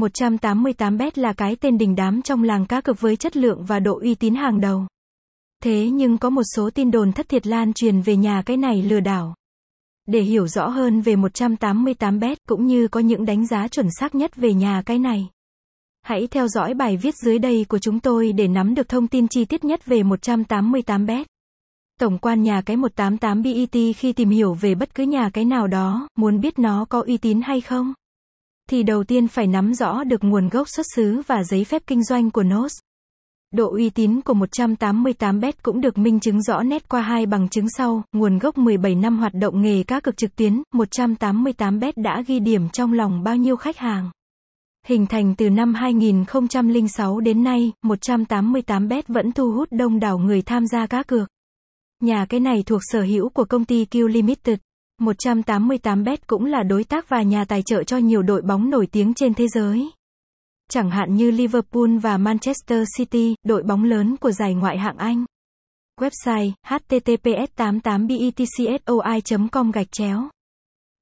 [0.00, 3.98] 188bet là cái tên đình đám trong làng cá cược với chất lượng và độ
[4.00, 4.86] uy tín hàng đầu.
[5.62, 8.82] Thế nhưng có một số tin đồn thất thiệt lan truyền về nhà cái này
[8.82, 9.34] lừa đảo.
[10.06, 14.36] Để hiểu rõ hơn về 188bet cũng như có những đánh giá chuẩn xác nhất
[14.36, 15.28] về nhà cái này.
[16.02, 19.28] Hãy theo dõi bài viết dưới đây của chúng tôi để nắm được thông tin
[19.28, 21.24] chi tiết nhất về 188bet.
[22.00, 25.66] Tổng quan nhà cái 188 BET khi tìm hiểu về bất cứ nhà cái nào
[25.66, 27.94] đó, muốn biết nó có uy tín hay không?
[28.70, 32.04] Thì đầu tiên phải nắm rõ được nguồn gốc xuất xứ và giấy phép kinh
[32.04, 32.72] doanh của NOS.
[33.54, 37.66] Độ uy tín của 188bet cũng được minh chứng rõ nét qua hai bằng chứng
[37.76, 42.40] sau, nguồn gốc 17 năm hoạt động nghề cá cược trực tuyến, 188bet đã ghi
[42.40, 44.10] điểm trong lòng bao nhiêu khách hàng.
[44.86, 50.66] Hình thành từ năm 2006 đến nay, 188bet vẫn thu hút đông đảo người tham
[50.66, 51.28] gia cá cược.
[52.02, 54.58] Nhà cái này thuộc sở hữu của công ty Q Limited.
[55.00, 59.14] 188bet cũng là đối tác và nhà tài trợ cho nhiều đội bóng nổi tiếng
[59.14, 59.90] trên thế giới.
[60.70, 65.24] Chẳng hạn như Liverpool và Manchester City, đội bóng lớn của giải ngoại hạng Anh.
[66.00, 70.28] Website https 88 betcsoi com gạch chéo